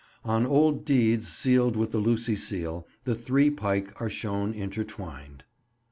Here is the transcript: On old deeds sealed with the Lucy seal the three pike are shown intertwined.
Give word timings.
On 0.25 0.47
old 0.47 0.83
deeds 0.83 1.27
sealed 1.27 1.75
with 1.75 1.91
the 1.91 1.99
Lucy 1.99 2.35
seal 2.35 2.87
the 3.03 3.13
three 3.13 3.51
pike 3.51 4.01
are 4.01 4.09
shown 4.09 4.51
intertwined. 4.51 5.43